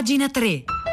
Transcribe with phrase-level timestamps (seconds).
[0.00, 0.89] pagina 3.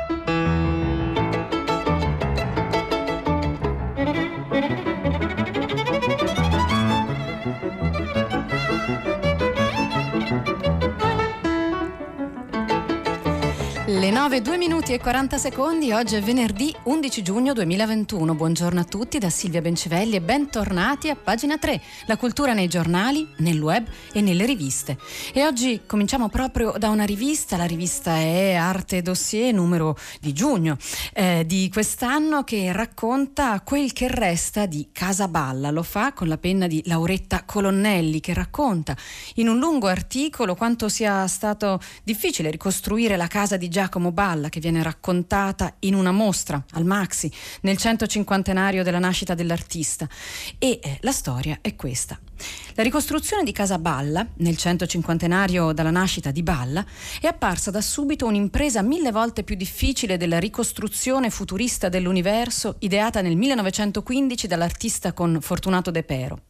[14.28, 18.36] 9, 2 minuti e 40 secondi, oggi è venerdì 11 giugno 2021.
[18.36, 23.26] Buongiorno a tutti da Silvia Bencivelli e bentornati a pagina 3, la cultura nei giornali,
[23.38, 24.98] nel web e nelle riviste.
[25.32, 30.76] E oggi cominciamo proprio da una rivista, la rivista è Arte Dossier numero di giugno
[31.14, 35.72] eh, di quest'anno che racconta quel che resta di Casa Balla.
[35.72, 38.94] Lo fa con la penna di Lauretta Colonnelli che racconta
[39.36, 44.60] in un lungo articolo quanto sia stato difficile ricostruire la casa di Giacomo Balla che
[44.60, 47.32] viene raccontata in una mostra al Maxi
[47.62, 50.10] nel 150 della nascita dell'artista
[50.58, 52.20] e eh, la storia è questa.
[52.74, 55.28] La ricostruzione di Casa Balla, nel 150
[55.72, 56.84] dalla nascita di Balla,
[57.22, 63.36] è apparsa da subito un'impresa mille volte più difficile della ricostruzione futurista dell'universo ideata nel
[63.36, 66.42] 1915 dall'artista con Fortunato De Pero.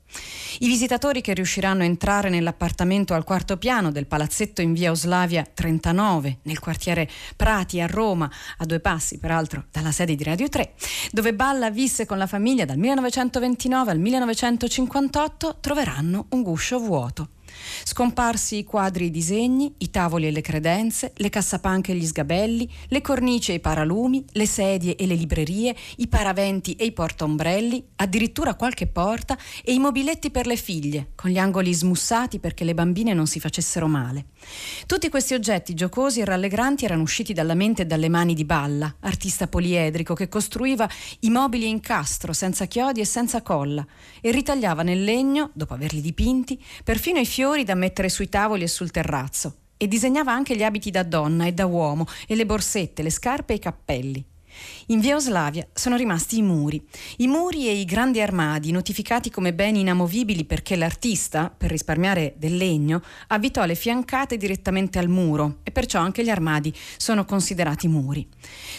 [0.60, 5.44] I visitatori che riusciranno a entrare nell'appartamento al quarto piano del palazzetto in via Oslavia
[5.44, 10.74] 39, nel quartiere Prati a Roma, a due passi peraltro dalla sede di Radio 3,
[11.12, 17.30] dove Balla visse con la famiglia dal 1929 al 1958, troveranno un guscio vuoto.
[17.84, 22.06] Scomparsi i quadri e i disegni, i tavoli e le credenze, le cassapanche e gli
[22.06, 26.92] sgabelli, le cornici e i paralumi, le sedie e le librerie, i paraventi e i
[26.92, 32.64] portaombrelli, addirittura qualche porta e i mobiletti per le figlie, con gli angoli smussati perché
[32.64, 34.26] le bambine non si facessero male.
[34.86, 38.96] Tutti questi oggetti giocosi e rallegranti erano usciti dalla mente e dalle mani di Balla,
[39.02, 40.90] artista poliedrico che costruiva
[41.22, 43.86] i mobili in castro, senza chiodi e senza colla,
[44.22, 48.68] e ritagliava nel legno, dopo averli dipinti, perfino i fiori da mettere sui tavoli e
[48.68, 49.56] sul terrazzo.
[49.78, 53.54] E disegnava anche gli abiti da donna e da uomo, e le borsette, le scarpe
[53.54, 54.26] e i cappelli.
[54.88, 56.84] In via Oslavia sono rimasti i muri.
[57.18, 62.56] I muri e i grandi armadi, notificati come beni inamovibili perché l'artista, per risparmiare del
[62.56, 68.28] legno, avvitò le fiancate direttamente al muro e perciò anche gli armadi sono considerati muri.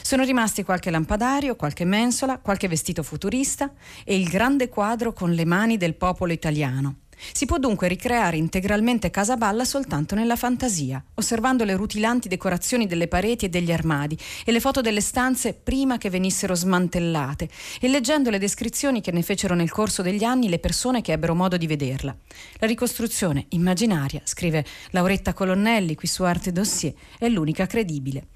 [0.03, 3.73] Sono rimasti qualche lampadario, qualche mensola, qualche vestito futurista
[4.05, 7.01] e il grande quadro con le mani del popolo italiano.
[7.33, 13.47] Si può dunque ricreare integralmente Casaballa soltanto nella fantasia, osservando le rutilanti decorazioni delle pareti
[13.47, 17.49] e degli armadi e le foto delle stanze prima che venissero smantellate
[17.81, 21.35] e leggendo le descrizioni che ne fecero nel corso degli anni le persone che ebbero
[21.35, 22.17] modo di vederla.
[22.59, 28.29] La ricostruzione immaginaria, scrive Lauretta Colonnelli qui su Arte Dossier, è l'unica credibile.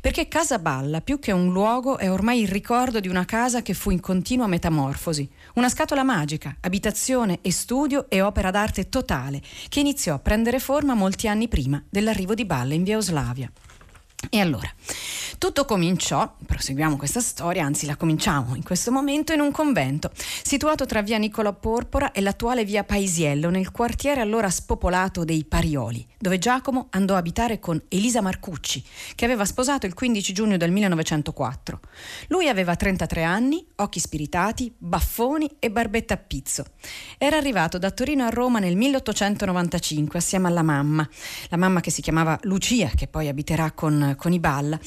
[0.00, 3.90] Perché Casaballa, più che un luogo, è ormai il ricordo di una casa che fu
[3.90, 10.14] in continua metamorfosi, una scatola magica, abitazione e studio e opera d'arte totale, che iniziò
[10.14, 13.50] a prendere forma molti anni prima dell'arrivo di Balla in via Oslavia.
[14.28, 14.70] E allora,
[15.38, 20.84] tutto cominciò, proseguiamo questa storia, anzi la cominciamo in questo momento in un convento situato
[20.84, 26.38] tra via Niccolò Porpora e l'attuale via Paisiello, nel quartiere allora spopolato dei Parioli, dove
[26.38, 31.80] Giacomo andò a abitare con Elisa Marcucci, che aveva sposato il 15 giugno del 1904.
[32.28, 36.64] Lui aveva 33 anni, occhi spiritati, baffoni e barbetta a pizzo.
[37.16, 41.08] Era arrivato da Torino a Roma nel 1895 assieme alla mamma,
[41.48, 44.78] la mamma che si chiamava Lucia, che poi abiterà con con, i Balla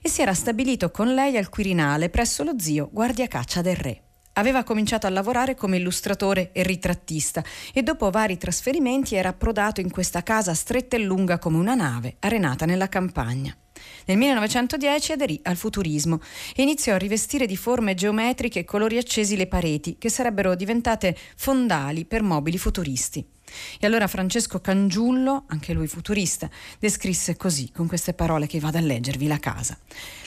[0.00, 4.02] e si era stabilito con lei al Quirinale presso lo zio guardiacaccia del re.
[4.34, 9.90] Aveva cominciato a lavorare come illustratore e ritrattista e dopo vari trasferimenti era approdato in
[9.90, 13.54] questa casa stretta e lunga come una nave, arenata nella campagna.
[14.06, 16.20] Nel 1910 aderì al futurismo
[16.54, 21.16] e iniziò a rivestire di forme geometriche e colori accesi le pareti, che sarebbero diventate
[21.36, 23.26] fondali per mobili futuristi.
[23.78, 26.48] E allora Francesco Cangiullo, anche lui futurista,
[26.78, 29.78] descrisse così, con queste parole che vado a leggervi, la casa.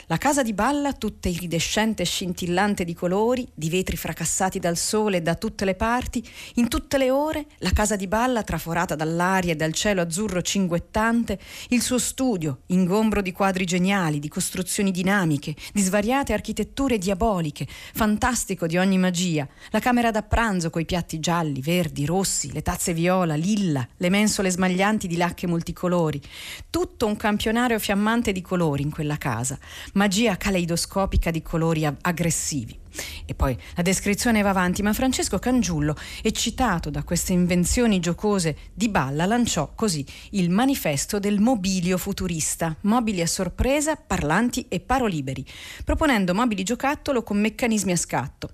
[0.08, 5.20] La casa di Balla, tutta iridescente e scintillante di colori, di vetri fracassati dal sole
[5.20, 6.24] da tutte le parti,
[6.54, 11.40] in tutte le ore, la casa di Balla traforata dall'aria e dal cielo azzurro cinguettante,
[11.70, 18.68] il suo studio, ingombro di quadri geniali, di costruzioni dinamiche, di svariate architetture diaboliche, fantastico
[18.68, 23.34] di ogni magia, la camera da pranzo coi piatti gialli, verdi, rossi, le tazze viola,
[23.34, 26.22] lilla, le mensole smaglianti di lacche multicolori,
[26.70, 29.58] tutto un campionario fiammante di colori in quella casa
[29.96, 32.78] magia caleidoscopica di colori aggressivi.
[33.26, 38.88] E poi la descrizione va avanti, ma Francesco Cangiullo, eccitato da queste invenzioni giocose di
[38.88, 45.44] Balla, lanciò così il manifesto del mobilio futurista, mobili a sorpresa, parlanti e paroliberi,
[45.84, 48.50] proponendo mobili giocattolo con meccanismi a scatto.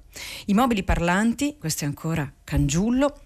[0.47, 3.22] I mobili parlanti, questo è ancora Cangiullo,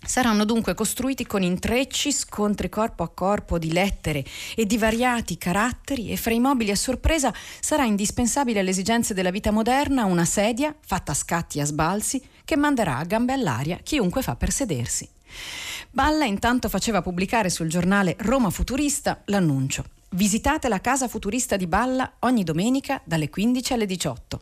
[0.00, 4.24] Saranno dunque costruiti con intrecci, scontri corpo a corpo di lettere
[4.54, 9.30] e di variati caratteri e fra i mobili a sorpresa sarà indispensabile alle esigenze della
[9.30, 13.78] vita moderna una sedia fatta a scatti e a sbalzi che manderà a gambe all'aria
[13.82, 15.06] chiunque fa per sedersi.
[15.90, 19.84] Balla intanto faceva pubblicare sul giornale Roma Futurista l'annuncio.
[20.12, 24.40] Visitate la casa futurista di Balla ogni domenica dalle 15 alle 18.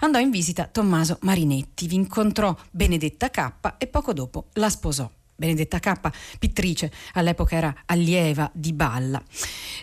[0.00, 5.08] Andò in visita Tommaso Marinetti, vi incontrò Benedetta K e poco dopo la sposò.
[5.42, 9.20] Benedetta K, pittrice, all'epoca era allieva di Balla.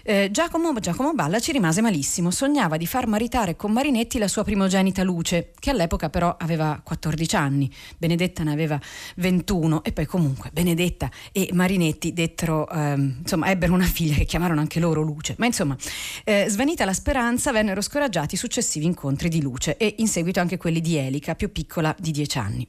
[0.03, 4.45] Eh, Giacomo, Giacomo, Balla ci rimase malissimo, sognava di far maritare con Marinetti la sua
[4.45, 8.79] primogenita Luce, che all'epoca però aveva 14 anni, Benedetta ne aveva
[9.17, 14.61] 21 e poi comunque Benedetta e Marinetti dettero, ehm, insomma, ebbero una figlia che chiamarono
[14.61, 15.35] anche loro Luce.
[15.39, 15.75] Ma insomma,
[16.23, 20.56] eh, svanita la speranza, vennero scoraggiati i successivi incontri di Luce e in seguito anche
[20.56, 22.65] quelli di Elica, più piccola di 10 anni.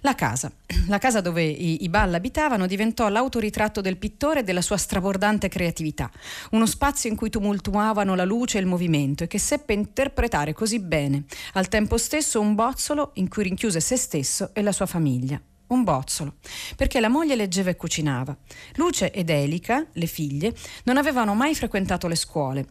[0.00, 0.50] La casa,
[0.88, 2.29] la casa dove i, i Balla abitavano
[2.66, 6.10] diventò l'autoritratto del pittore e della sua strabordante creatività,
[6.52, 10.78] uno spazio in cui tumultuavano la luce e il movimento e che seppe interpretare così
[10.78, 11.24] bene,
[11.54, 15.40] al tempo stesso un bozzolo in cui rinchiuse se stesso e la sua famiglia
[15.70, 16.34] un bozzolo,
[16.74, 18.36] perché la moglie leggeva e cucinava.
[18.74, 20.52] Luce ed Elica, le figlie,
[20.82, 22.66] non avevano mai frequentato le scuole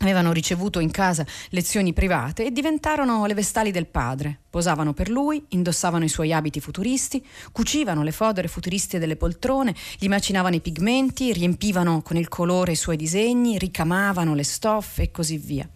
[0.00, 4.42] Avevano ricevuto in casa lezioni private e diventarono le vestali del padre.
[4.58, 10.08] Posavano per lui, indossavano i suoi abiti futuristi, cucivano le fodere futuriste delle poltrone, gli
[10.08, 15.38] macinavano i pigmenti, riempivano con il colore i suoi disegni, ricamavano le stoffe e così
[15.38, 15.68] via.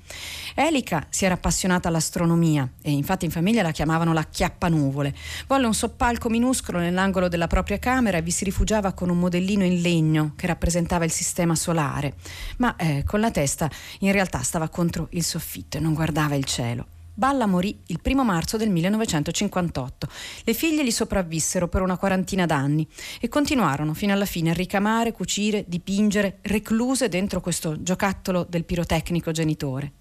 [0.57, 5.15] Elica si era appassionata all'astronomia e infatti in famiglia la chiamavano la chiappanuvole.
[5.47, 9.63] Volle un soppalco minuscolo nell'angolo della propria camera e vi si rifugiava con un modellino
[9.63, 12.15] in legno che rappresentava il sistema solare,
[12.57, 13.71] ma eh, con la testa
[14.01, 16.92] in realtà stava contro il soffitto e non guardava il cielo.
[17.15, 20.09] Balla morì il primo marzo del 1958.
[20.45, 22.89] Le figlie gli sopravvissero per una quarantina d'anni
[23.21, 29.31] e continuarono fino alla fine a ricamare, cucire, dipingere, recluse dentro questo giocattolo del pirotecnico
[29.31, 29.93] genitore.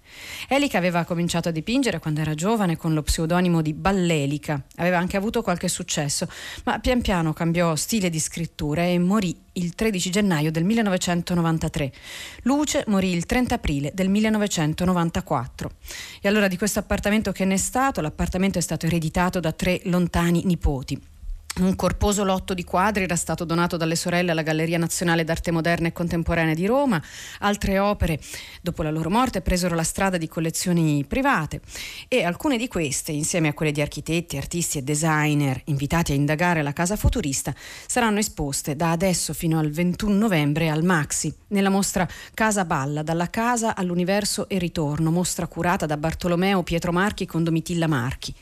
[0.48, 4.62] Elica aveva cominciato a dipingere quando era giovane con lo pseudonimo di Ballelica.
[4.76, 6.28] Aveva anche avuto qualche successo,
[6.64, 11.92] ma pian piano cambiò stile di scrittura e morì il 13 gennaio del 1993.
[12.42, 15.70] Luce morì il 30 aprile del 1994.
[16.20, 19.80] E allora di questo appartamento che ne è stato, l'appartamento è stato ereditato da tre
[19.84, 21.11] lontani nipoti.
[21.54, 25.88] Un corposo lotto di quadri era stato donato dalle sorelle alla Galleria Nazionale d'Arte Moderna
[25.88, 27.00] e Contemporanea di Roma.
[27.40, 28.18] Altre opere,
[28.62, 31.60] dopo la loro morte, presero la strada di collezioni private
[32.08, 36.62] e alcune di queste, insieme a quelle di architetti, artisti e designer invitati a indagare
[36.62, 37.54] la casa futurista,
[37.86, 43.28] saranno esposte da adesso fino al 21 novembre al Maxi, nella mostra Casa Balla, dalla
[43.28, 48.34] casa all'universo e ritorno, mostra curata da Bartolomeo Pietro Marchi con Domitilla Marchi.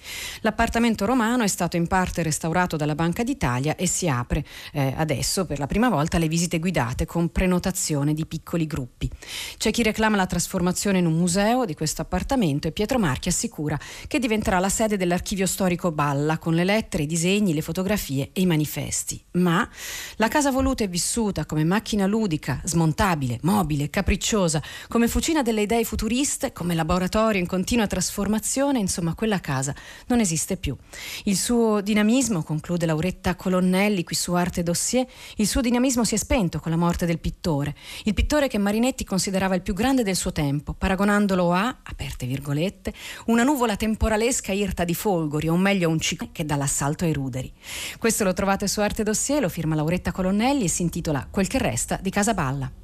[0.42, 4.44] L'appartamento romano è stato in parte restaurato dalla Banca d'Italia e si apre
[4.74, 9.10] eh, adesso per la prima volta le visite guidate con prenotazione di piccoli gruppi.
[9.56, 13.78] C'è chi reclama la trasformazione in un museo di questo appartamento e Pietro Marchi assicura
[14.06, 18.42] che diventerà la sede dell'archivio storico Balla con le lettere, i disegni, le fotografie e
[18.42, 19.18] i manifesti.
[19.32, 19.66] Ma
[20.16, 25.84] la casa voluta e vissuta come macchina ludica, smontabile, mobile, capricciosa, come fucina delle idee
[25.84, 29.74] futuriste, come laboratorio in continua trasformazione, insomma quella casa
[30.08, 30.76] non esiste più.
[31.24, 35.06] Il suo dinamismo, conclude Lauretta Colonnelli qui su Arte Dossier,
[35.36, 39.04] il suo dinamismo si è spento con la morte del pittore, il pittore che Marinetti
[39.04, 42.92] considerava il più grande del suo tempo, paragonandolo a, aperte virgolette,
[43.26, 47.52] una nuvola temporalesca irta di folgori, o meglio un ciclo che dà l'assalto ai ruderi.
[47.98, 51.58] Questo lo trovate su Arte Dossier, lo firma Lauretta Colonnelli e si intitola Quel che
[51.58, 52.79] resta di Casaballa.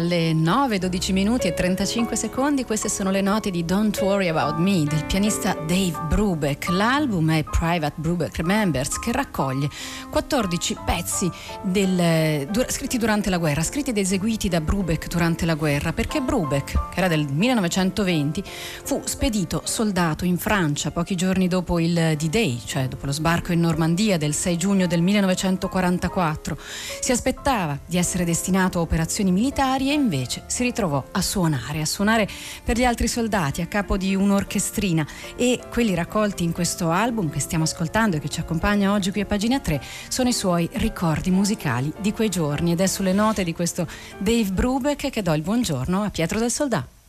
[0.00, 4.56] Alle 9, 12 minuti e 35 secondi queste sono le note di Don't Worry About
[4.56, 6.68] Me del pianista Dave Brubeck.
[6.68, 9.68] L'album è Private Brubeck Remembers che raccoglie
[10.10, 11.30] 14 pezzi
[11.62, 16.20] del, du, scritti durante la guerra, scritti ed eseguiti da Brubeck durante la guerra, perché
[16.20, 18.42] Brubeck, che era del 1920,
[18.82, 23.60] fu spedito soldato in Francia pochi giorni dopo il D-Day, cioè dopo lo sbarco in
[23.60, 26.56] Normandia del 6 giugno del 1944.
[27.00, 31.80] Si aspettava di essere destinato a operazioni militari militari e invece si ritrovò a suonare,
[31.80, 32.28] a suonare
[32.62, 35.06] per gli altri soldati a capo di un'orchestrina
[35.36, 39.22] e quelli raccolti in questo album che stiamo ascoltando e che ci accompagna oggi qui
[39.22, 43.42] a pagina 3 sono i suoi ricordi musicali di quei giorni ed è sulle note
[43.42, 46.99] di questo Dave Brubeck che do il buongiorno a Pietro del Soldato.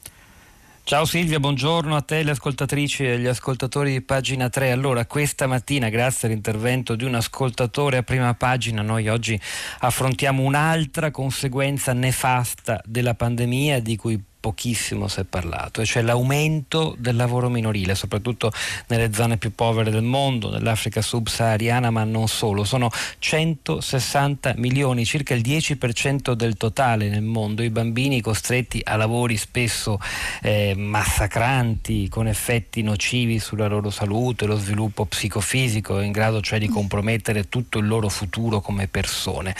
[0.91, 4.71] Ciao Silvia, buongiorno a te, le ascoltatrici e gli ascoltatori di pagina 3.
[4.71, 9.39] Allora, questa mattina, grazie all'intervento di un ascoltatore a prima pagina, noi oggi
[9.79, 16.95] affrontiamo un'altra conseguenza nefasta della pandemia di cui pochissimo si è parlato, e cioè l'aumento
[16.97, 18.51] del lavoro minorile, soprattutto
[18.87, 22.63] nelle zone più povere del mondo, nell'Africa subsahariana, ma non solo.
[22.63, 29.37] Sono 160 milioni, circa il 10% del totale nel mondo, i bambini costretti a lavori
[29.37, 29.99] spesso
[30.41, 36.67] eh, massacranti, con effetti nocivi sulla loro salute, lo sviluppo psicofisico, in grado cioè di
[36.67, 39.55] compromettere tutto il loro futuro come persone.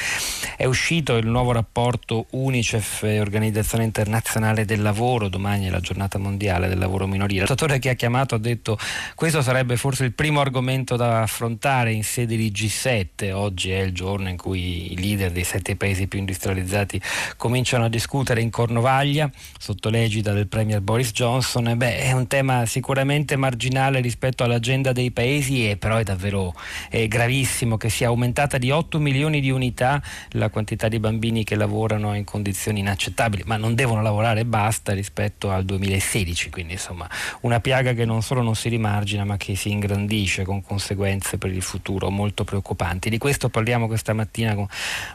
[0.58, 6.70] È uscito il nuovo rapporto UNICEF, Organizzazione Internazionale del lavoro, domani è la giornata mondiale
[6.70, 7.42] del lavoro minorile.
[7.42, 8.78] L'attatore che ha chiamato ha detto
[9.16, 13.92] questo sarebbe forse il primo argomento da affrontare in sede di G7, oggi è il
[13.92, 17.02] giorno in cui i leader dei sette paesi più industrializzati
[17.36, 22.66] cominciano a discutere in Cornovaglia sotto l'egida del Premier Boris Johnson, beh, è un tema
[22.66, 26.54] sicuramente marginale rispetto all'agenda dei paesi e però è davvero
[26.90, 30.02] è gravissimo che sia aumentata di 8 milioni di unità
[30.32, 34.94] la quantità di bambini che lavorano in condizioni inaccettabili, ma non devono lavorare basta basta
[34.94, 37.10] rispetto al 2016, quindi insomma
[37.42, 41.52] una piaga che non solo non si rimargina ma che si ingrandisce con conseguenze per
[41.52, 43.10] il futuro molto preoccupanti.
[43.10, 44.68] Di questo parliamo questa mattina con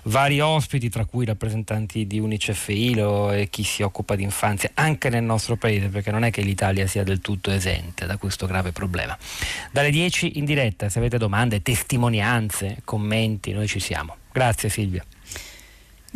[0.05, 4.71] vari ospiti, tra cui rappresentanti di Unicef e ILO e chi si occupa di infanzia
[4.75, 8.47] anche nel nostro paese, perché non è che l'Italia sia del tutto esente da questo
[8.47, 9.17] grave problema.
[9.71, 14.17] Dalle 10 in diretta, se avete domande, testimonianze, commenti, noi ci siamo.
[14.33, 15.05] Grazie Silvia.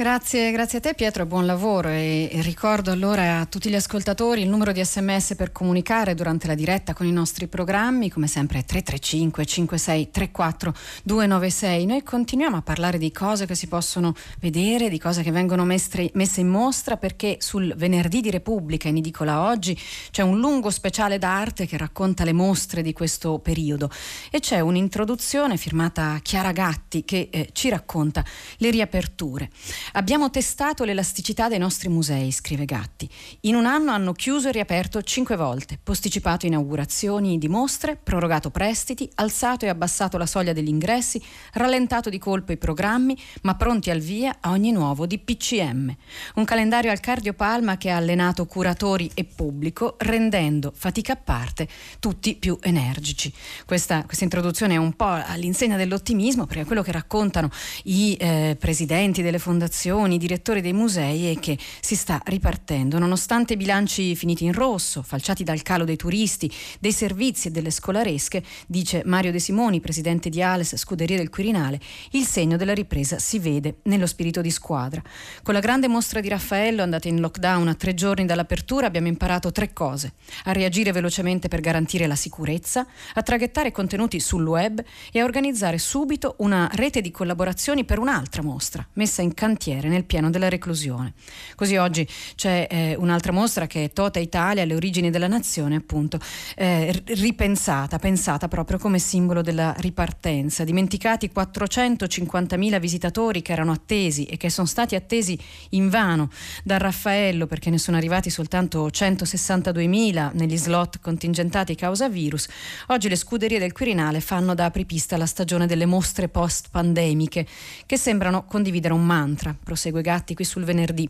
[0.01, 4.49] Grazie, grazie a te Pietro, buon lavoro e, ricordo allora a tutti gli ascoltatori il
[4.49, 9.45] numero di sms per comunicare durante la diretta con i nostri programmi, come sempre 335
[9.45, 11.85] 56 34 296.
[11.85, 16.09] Noi continuiamo a parlare di cose che si possono vedere, di cose che vengono mestre,
[16.15, 19.79] messe in mostra perché sul venerdì di Repubblica in edicola oggi
[20.11, 23.91] c'è un lungo speciale d'arte che racconta le mostre di questo periodo
[24.31, 28.25] e c'è un'introduzione firmata Chiara Gatti che eh, ci racconta
[28.57, 29.51] le riaperture.
[29.95, 33.11] Abbiamo testato l'elasticità dei nostri musei, scrive Gatti.
[33.41, 39.11] In un anno hanno chiuso e riaperto cinque volte, posticipato inaugurazioni di mostre, prorogato prestiti,
[39.17, 41.21] alzato e abbassato la soglia degli ingressi,
[41.55, 45.97] rallentato di colpo i programmi, ma pronti al via a ogni nuovo di PCM.
[46.37, 51.67] Un calendario al cardiopalma che ha allenato curatori e pubblico, rendendo, fatica a parte,
[51.99, 53.33] tutti più energici.
[53.67, 57.51] Questa, questa introduzione è un po' all'insegna dell'ottimismo, perché quello che raccontano
[57.85, 62.99] i eh, presidenti delle fondazioni fondazioni, direttori dei musei e che si sta ripartendo.
[62.99, 67.71] Nonostante i bilanci finiti in rosso, falciati dal calo dei turisti, dei servizi e delle
[67.71, 73.19] scolaresche, dice Mario De Simoni, presidente di Ales, scuderia del Quirinale, il segno della ripresa
[73.21, 75.01] si vede nello spirito di squadra.
[75.43, 79.53] Con la grande mostra di Raffaello, andata in lockdown a tre giorni dall'apertura, abbiamo imparato
[79.53, 80.15] tre cose.
[80.45, 82.85] A reagire velocemente per garantire la sicurezza,
[83.15, 88.43] a traghettare contenuti sul web e a organizzare subito una rete di collaborazioni per un'altra
[88.43, 91.13] mostra, messa in cantiere cantiere nel piano della reclusione.
[91.55, 96.19] Così oggi c'è eh, un'altra mostra che è Tota Italia, le origini della nazione, appunto,
[96.57, 100.65] eh, ripensata, pensata proprio come simbolo della ripartenza.
[100.65, 105.39] Dimenticati 450.000 visitatori che erano attesi e che sono stati attesi
[105.71, 106.31] invano
[106.65, 112.49] da Raffaello perché ne sono arrivati soltanto 162.000 negli slot contingentati causa virus.
[112.87, 117.47] Oggi le scuderie del Quirinale fanno da apripista la stagione delle mostre post-pandemiche
[117.85, 121.09] che sembrano condividere un mantra prosegue Gatti qui sul venerdì.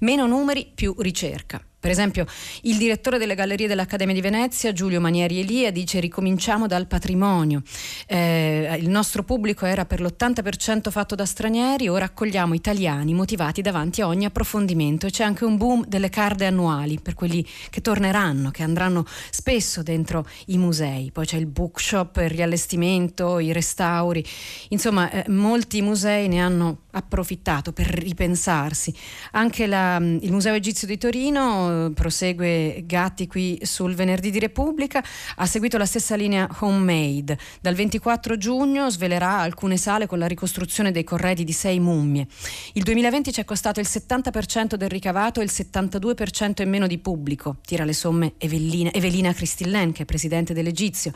[0.00, 1.64] Meno numeri, più ricerca.
[1.82, 2.26] Per esempio,
[2.60, 7.64] il direttore delle gallerie dell'Accademia di Venezia, Giulio Manieri Elia, dice ricominciamo dal patrimonio.
[8.06, 14.00] Eh, il nostro pubblico era per l'80% fatto da stranieri, ora accogliamo italiani motivati davanti
[14.00, 18.52] a ogni approfondimento e c'è anche un boom delle card annuali per quelli che torneranno,
[18.52, 21.10] che andranno spesso dentro i musei.
[21.10, 24.24] Poi c'è il bookshop, il riallestimento, i restauri.
[24.68, 28.94] Insomma, eh, molti musei ne hanno approfittato per ripensarsi.
[29.32, 35.02] Anche la, il Museo Egizio di Torino prosegue Gatti qui sul venerdì di Repubblica,
[35.36, 37.38] ha seguito la stessa linea homemade.
[37.60, 42.26] Dal 24 giugno svelerà alcune sale con la ricostruzione dei corredi di sei mummie.
[42.74, 46.98] Il 2020 ci è costato il 70% del ricavato e il 72% in meno di
[46.98, 51.12] pubblico, tira le somme Evelina, Evelina Cristillen, che è presidente dell'Egizio.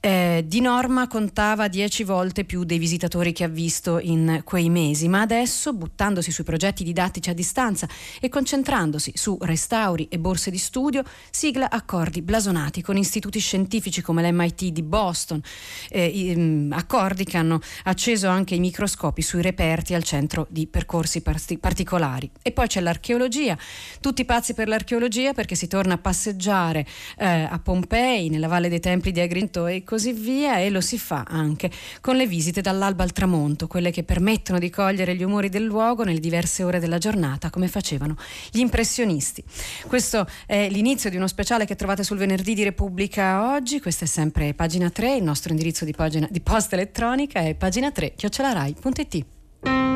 [0.00, 5.08] Eh, di norma contava 10 volte più dei visitatori che ha visto in quei mesi,
[5.08, 7.88] ma adesso, buttandosi sui progetti didattici a distanza
[8.20, 14.02] e concentrandosi su restauri, lauri e borse di studio, sigla accordi blasonati con istituti scientifici
[14.02, 15.40] come l'MIT di Boston,
[15.88, 22.28] eh, accordi che hanno acceso anche i microscopi sui reperti al centro di percorsi particolari.
[22.42, 23.56] E poi c'è l'archeologia,
[24.00, 26.84] tutti pazzi per l'archeologia perché si torna a passeggiare
[27.18, 30.98] eh, a Pompei, nella Valle dei Templi di Agrinto e così via e lo si
[30.98, 35.48] fa anche con le visite dall'alba al tramonto, quelle che permettono di cogliere gli umori
[35.48, 38.16] del luogo nelle diverse ore della giornata come facevano
[38.50, 39.44] gli impressionisti.
[39.86, 43.80] Questo è l'inizio di uno speciale che trovate sul venerdì di Repubblica oggi.
[43.80, 47.90] Questa è sempre pagina 3, il nostro indirizzo di, pagina, di posta elettronica è pagina
[47.90, 49.95] 3 chiocciolarai.it.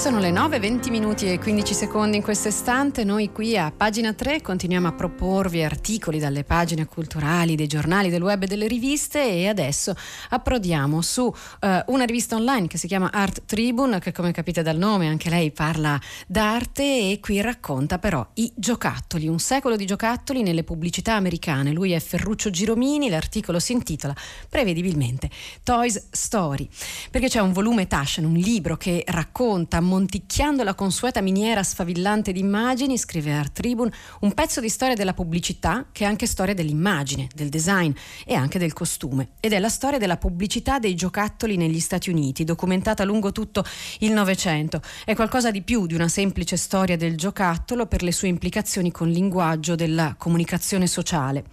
[0.00, 3.04] sono le 9, 20 minuti e 15 secondi in questo istante.
[3.04, 8.22] Noi qui a pagina 3 continuiamo a proporvi articoli dalle pagine culturali, dei giornali, del
[8.22, 9.94] web e delle riviste e adesso
[10.30, 14.78] approdiamo su uh, una rivista online che si chiama Art Tribune, che come capite dal
[14.78, 20.42] nome anche lei parla d'arte e qui racconta però i giocattoli, un secolo di giocattoli
[20.42, 21.72] nelle pubblicità americane.
[21.72, 24.16] Lui è Ferruccio Giromini, l'articolo si intitola
[24.48, 25.28] prevedibilmente
[25.62, 26.66] Toys Story,
[27.10, 32.38] perché c'è un volume Taschen, un libro che racconta ammonticchiando la consueta miniera sfavillante di
[32.38, 37.28] immagini, scrive Art Tribune, un pezzo di storia della pubblicità che è anche storia dell'immagine,
[37.34, 37.90] del design
[38.24, 39.30] e anche del costume.
[39.40, 43.64] Ed è la storia della pubblicità dei giocattoli negli Stati Uniti, documentata lungo tutto
[44.00, 44.80] il Novecento.
[45.04, 49.08] È qualcosa di più di una semplice storia del giocattolo per le sue implicazioni con
[49.08, 51.44] il linguaggio della comunicazione sociale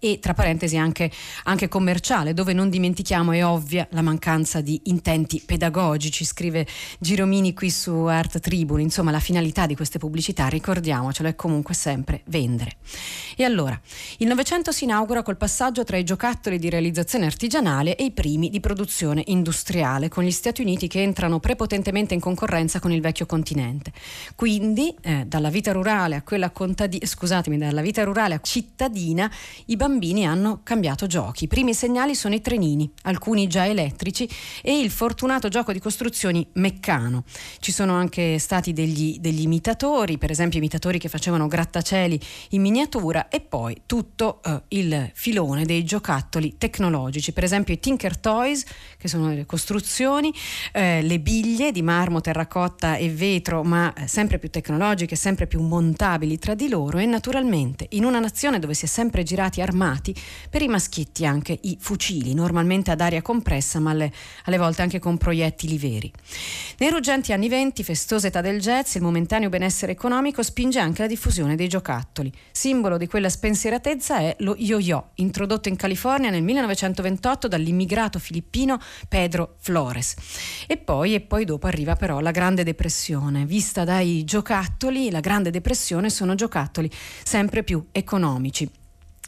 [0.00, 1.12] e, tra parentesi, anche,
[1.44, 6.66] anche commerciale, dove non dimentichiamo, è ovvia, la mancanza di intenti pedagogici, scrive
[6.98, 11.74] Giromini qui su su Art Tribune, insomma la finalità di queste pubblicità, ricordiamocelo, è comunque
[11.74, 12.76] sempre vendere.
[13.36, 13.78] E allora,
[14.18, 18.48] il Novecento si inaugura col passaggio tra i giocattoli di realizzazione artigianale e i primi
[18.48, 23.26] di produzione industriale, con gli Stati Uniti che entrano prepotentemente in concorrenza con il vecchio
[23.26, 23.92] continente.
[24.34, 29.30] Quindi, eh, dalla vita rurale a quella contadina, scusatemi, dalla vita rurale a cittadina,
[29.66, 31.44] i bambini hanno cambiato giochi.
[31.44, 34.26] I primi segnali sono i trenini, alcuni già elettrici,
[34.62, 37.24] e il fortunato gioco di costruzioni meccano
[37.58, 43.28] ci sono anche stati degli, degli imitatori, per esempio imitatori che facevano grattacieli in miniatura
[43.28, 48.64] e poi tutto eh, il filone dei giocattoli tecnologici, per esempio i Tinker Toys,
[48.96, 50.32] che sono le costruzioni,
[50.72, 55.60] eh, le biglie di marmo, terracotta e vetro, ma eh, sempre più tecnologiche, sempre più
[55.60, 60.14] montabili tra di loro e naturalmente in una nazione dove si è sempre girati armati,
[60.48, 64.12] per i maschietti anche i fucili, normalmente ad aria compressa, ma alle,
[64.44, 66.12] alle volte anche con proiettili veri.
[66.78, 71.08] Nei ruggenti anni venti, festosa età del jazz, il momentaneo benessere economico spinge anche la
[71.08, 72.30] diffusione dei giocattoli.
[72.50, 79.54] Simbolo di quella spensieratezza è lo yo-yo, introdotto in California nel 1928 dall'immigrato filippino Pedro
[79.60, 80.14] Flores.
[80.66, 83.46] E poi, e poi dopo arriva però la Grande Depressione.
[83.46, 86.90] Vista dai giocattoli, la Grande Depressione sono giocattoli
[87.22, 88.68] sempre più economici.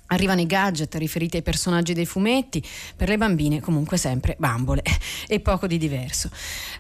[0.07, 2.63] Arrivano i gadget riferiti ai personaggi dei fumetti,
[2.97, 4.83] per le bambine comunque sempre bambole
[5.27, 6.31] e poco di diverso.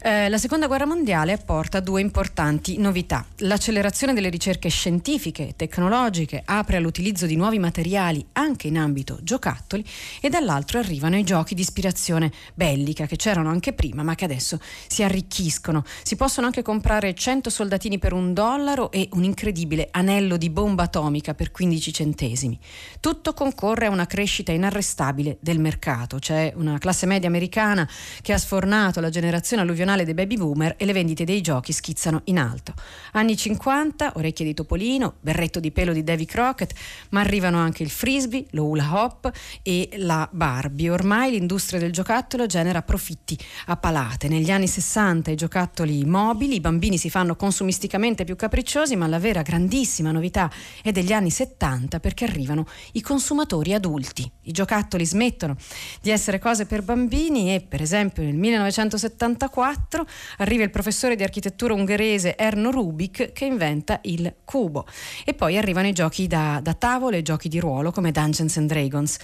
[0.02, 3.26] Eh, la seconda guerra mondiale apporta due importanti novità.
[3.38, 9.84] L'accelerazione delle ricerche scientifiche e tecnologiche apre all'utilizzo di nuovi materiali anche in ambito giocattoli
[10.20, 14.60] e dall'altro arrivano i giochi di ispirazione bellica che c'erano anche prima ma che adesso
[14.86, 15.84] si arricchiscono.
[16.02, 20.84] Si possono anche comprare 100 soldatini per un dollaro e un incredibile anello di bomba
[20.84, 22.58] atomica per 15 centesimi.
[23.00, 26.18] Tutto tutto concorre a una crescita inarrestabile del mercato.
[26.18, 27.88] C'è una classe media americana
[28.20, 32.20] che ha sfornato la generazione alluvionale dei baby boomer e le vendite dei giochi schizzano
[32.24, 32.74] in alto.
[33.12, 36.74] Anni 50, orecchie di topolino, berretto di pelo di Davy Crockett,
[37.10, 39.30] ma arrivano anche il frisbee, lo hula hop
[39.62, 40.90] e la Barbie.
[40.90, 44.28] Ormai l'industria del giocattolo genera profitti a palate.
[44.28, 49.18] Negli anni 60 i giocattoli mobili, i bambini si fanno consumisticamente più capricciosi, ma la
[49.18, 50.50] vera grandissima novità
[50.82, 54.28] è degli anni 70 perché arrivano i consumatori adulti.
[54.42, 55.54] I giocattoli smettono
[56.00, 60.04] di essere cose per bambini e per esempio nel 1974
[60.38, 64.86] arriva il professore di architettura ungherese Erno Rubik che inventa il cubo
[65.24, 68.68] e poi arrivano i giochi da, da tavolo e giochi di ruolo come Dungeons and
[68.68, 69.18] Dragons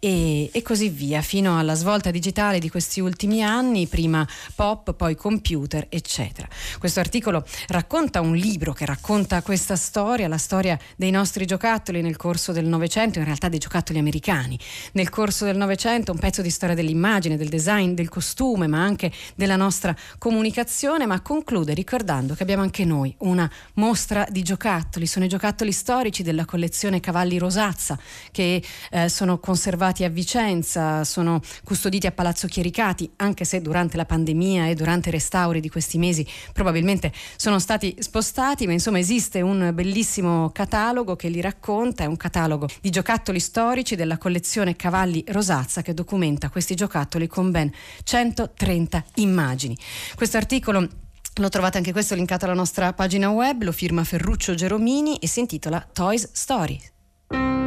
[0.00, 5.14] e, e così via fino alla svolta digitale di questi ultimi anni, prima pop, poi
[5.14, 6.48] computer eccetera.
[6.80, 12.16] Questo articolo racconta un libro che racconta questa storia, la storia dei nostri giocattoli nel
[12.16, 14.58] corso del Novecento, realtà dei giocattoli americani.
[14.92, 19.12] Nel corso del Novecento un pezzo di storia dell'immagine, del design, del costume, ma anche
[19.34, 25.24] della nostra comunicazione, ma conclude ricordando che abbiamo anche noi una mostra di giocattoli, sono
[25.24, 27.98] i giocattoli storici della collezione Cavalli Rosazza
[28.30, 34.04] che eh, sono conservati a Vicenza, sono custoditi a Palazzo Chiericati, anche se durante la
[34.04, 39.40] pandemia e durante i restauri di questi mesi probabilmente sono stati spostati, ma insomma esiste
[39.40, 44.76] un bellissimo catalogo che li racconta, è un catalogo di giocattoli giocattoli storici della collezione
[44.76, 47.70] Cavalli Rosazza che documenta questi giocattoli con ben
[48.04, 49.76] 130 immagini.
[50.14, 50.86] Questo articolo
[51.34, 55.40] lo trovate anche questo linkato alla nostra pagina web, lo firma Ferruccio Geromini e si
[55.40, 57.57] intitola Toys Stories.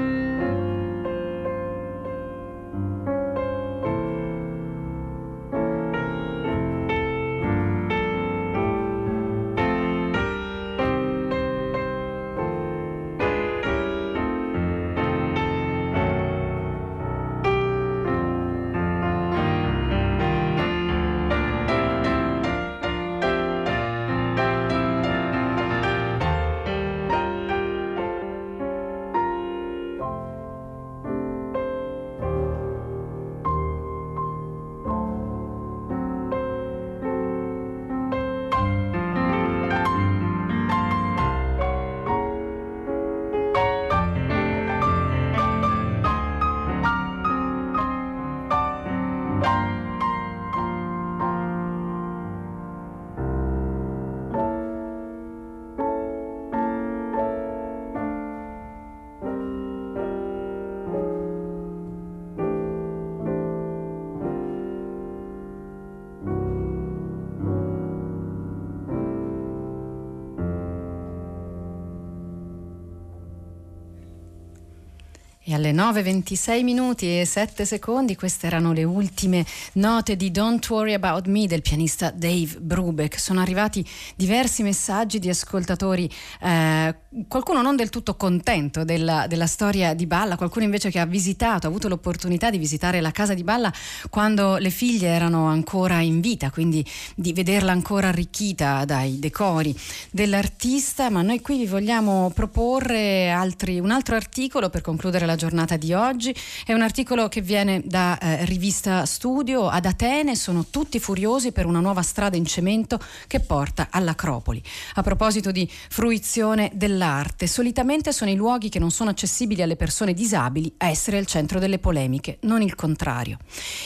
[75.51, 80.93] E alle 9.26 minuti e 7 secondi, queste erano le ultime note di Don't Worry
[80.93, 83.19] About Me del pianista Dave Brubeck.
[83.19, 83.85] Sono arrivati
[84.15, 86.09] diversi messaggi di ascoltatori,
[86.41, 86.95] eh,
[87.27, 91.67] qualcuno non del tutto contento della, della, storia di Balla, qualcuno invece che ha visitato,
[91.67, 93.73] ha avuto l'opportunità di visitare la casa di Balla
[94.09, 99.77] quando le figlie erano ancora in vita, quindi di vederla ancora arricchita dai decori
[100.11, 101.09] dell'artista.
[101.09, 105.91] Ma noi qui vi vogliamo proporre altri, un altro articolo per concludere la giornata di
[105.91, 106.35] oggi.
[106.63, 111.65] È un articolo che viene da eh, rivista Studio ad Atene, sono tutti furiosi per
[111.65, 114.61] una nuova strada in cemento che porta all'Acropoli.
[114.95, 120.13] A proposito di fruizione dell'arte, solitamente sono i luoghi che non sono accessibili alle persone
[120.13, 123.39] disabili a essere al centro delle polemiche, non il contrario.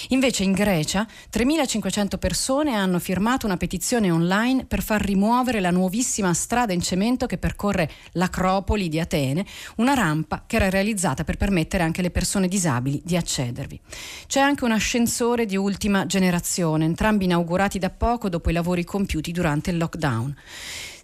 [0.09, 6.33] Invece in Grecia 3.500 persone hanno firmato una petizione online per far rimuovere la nuovissima
[6.33, 9.45] strada in cemento che percorre l'Acropoli di Atene,
[9.77, 13.79] una rampa che era realizzata per permettere anche alle persone disabili di accedervi.
[14.25, 19.31] C'è anche un ascensore di ultima generazione, entrambi inaugurati da poco dopo i lavori compiuti
[19.31, 20.35] durante il lockdown.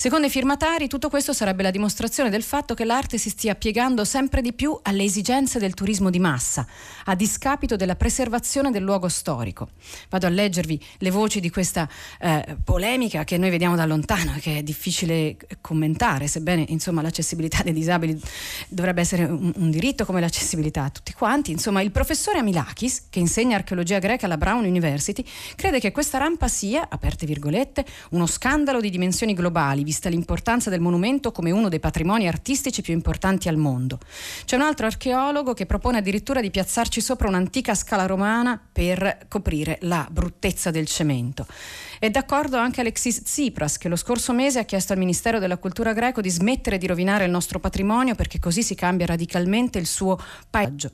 [0.02, 4.04] Secondo i firmatari, tutto questo sarebbe la dimostrazione del fatto che l'arte si stia piegando
[4.04, 6.66] sempre di più alle esigenze del turismo di massa,
[7.06, 9.70] a discapito della preservazione del luogo storico.
[10.10, 11.88] Vado a leggervi le voci di questa
[12.20, 17.62] eh, polemica che noi vediamo da lontano e che è difficile commentare, sebbene insomma, l'accessibilità
[17.62, 18.20] dei disabili
[18.70, 21.52] dovrebbe essere un, un, diritto come l'accessibilità a tutti quanti.
[21.52, 25.24] Insomma, il professore Amilakis, che insegna archeologia greca alla Brown University,
[25.56, 30.80] crede che questa rampa sia, aperte virgolette, uno scandalo di dimensioni globali vista l'importanza del
[30.80, 34.00] monumento come uno dei patrimoni artistici più importanti al mondo.
[34.46, 39.78] C'è un altro archeologo che propone addirittura di piazzarci sopra un'antica scala romana per coprire
[39.82, 41.46] la bruttezza del cemento.
[42.02, 45.94] È d'accordo anche Alexis Tsipras che lo scorso mese ha chiesto al Ministero della Cultura
[45.94, 50.18] greco di smettere di rovinare il nostro patrimonio perché così si cambia radicalmente il suo
[50.50, 50.90] paesaggio.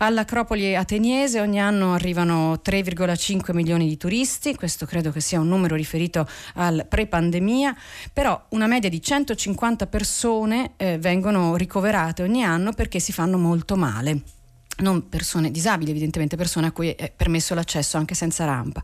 [0.00, 5.76] All'Acropoli ateniese ogni anno arrivano 3,5 milioni di turisti, questo credo che sia un numero
[5.76, 7.74] riferito al pre-pandemia,
[8.12, 13.76] però una media di 150 persone eh, vengono ricoverate ogni anno perché si fanno molto
[13.76, 14.33] male
[14.78, 18.82] non persone disabili, evidentemente persone a cui è permesso l'accesso anche senza rampa.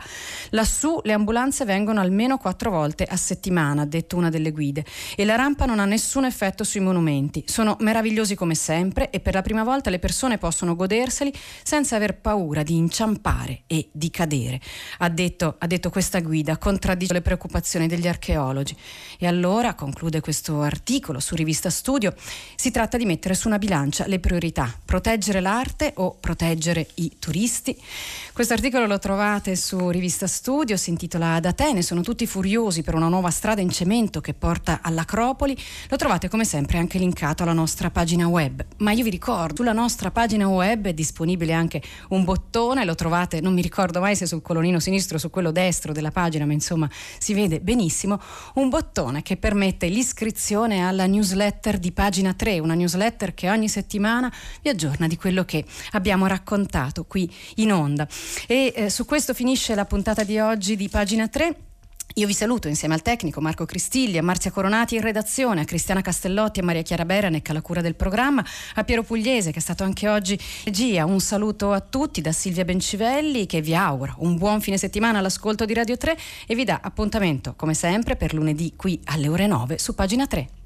[0.51, 4.85] Lassù le ambulanze vengono almeno quattro volte a settimana, ha detto una delle guide,
[5.17, 7.45] e la rampa non ha nessun effetto sui monumenti.
[7.47, 12.21] Sono meravigliosi come sempre e per la prima volta le persone possono goderseli senza aver
[12.21, 14.61] paura di inciampare e di cadere,
[14.99, 18.77] ha detto, ha detto questa guida, contraddicendo le preoccupazioni degli archeologi.
[19.19, 22.15] E allora, conclude questo articolo su Rivista Studio,
[22.55, 27.17] si tratta di mettere su una bilancia le priorità, proteggere l'arte, parte o proteggere i
[27.19, 27.77] turisti.
[28.33, 32.95] Questo articolo lo trovate su Rivista Studio, si intitola Ad Atene, sono tutti furiosi per
[32.95, 35.57] una nuova strada in cemento che porta all'Acropoli.
[35.89, 38.65] Lo trovate come sempre anche linkato alla nostra pagina web.
[38.79, 43.41] Ma io vi ricordo, sulla nostra pagina web è disponibile anche un bottone, lo trovate,
[43.41, 46.53] non mi ricordo mai se sul colonnino sinistro o su quello destro della pagina, ma
[46.53, 46.89] insomma
[47.19, 48.21] si vede benissimo,
[48.55, 54.33] un bottone che permette l'iscrizione alla newsletter di pagina 3, una newsletter che ogni settimana
[54.63, 58.07] vi aggiorna di quello che abbiamo raccontato qui in onda.
[58.47, 61.57] E eh, su questo finisce la puntata di oggi di pagina 3.
[62.15, 66.01] Io vi saluto insieme al tecnico Marco Cristigli, a Marzia Coronati in redazione, a Cristiana
[66.01, 69.85] Castellotti e Maria Chiara Beranec alla cura del programma, a Piero Pugliese che è stato
[69.85, 71.05] anche oggi regia.
[71.05, 75.65] Un saluto a tutti da Silvia Bencivelli che vi augura un buon fine settimana all'ascolto
[75.65, 79.79] di Radio 3 e vi dà appuntamento come sempre per lunedì qui alle ore 9
[79.79, 80.60] su pagina 3.